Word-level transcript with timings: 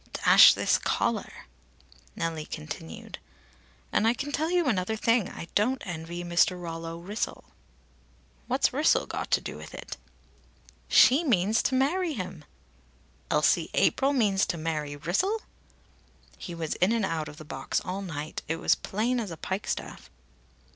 "Dash 0.13 0.55
this 0.55 0.79
collar!" 0.79 1.45
Nellie 2.15 2.47
continued: 2.47 3.19
"And 3.91 4.07
I 4.07 4.15
can 4.15 4.31
tell 4.31 4.49
you 4.49 4.65
another 4.65 4.95
thing. 4.95 5.29
I 5.29 5.47
don't 5.53 5.79
envy 5.85 6.23
Mr. 6.23 6.59
Rollo 6.59 6.97
Wrissel." 6.99 7.43
"What's 8.47 8.73
Wrissel 8.73 9.05
got 9.07 9.29
to 9.29 9.41
do 9.41 9.57
with 9.57 9.75
it?" 9.75 9.97
"She 10.87 11.23
means 11.23 11.61
to 11.61 11.75
marry 11.75 12.13
him." 12.13 12.45
"Elsie 13.29 13.69
April 13.75 14.11
means 14.11 14.47
to 14.47 14.57
marry 14.57 14.95
Wrissel?" 14.97 15.43
"He 16.35 16.55
was 16.55 16.73
in 16.81 16.91
and 16.93 17.05
out 17.05 17.29
of 17.29 17.37
the 17.37 17.45
box 17.45 17.79
all 17.81 18.01
night. 18.01 18.41
It 18.47 18.55
was 18.55 18.71
as 18.73 18.81
plain 18.81 19.19
as 19.19 19.29
a 19.29 19.37
pikestaff." 19.37 20.09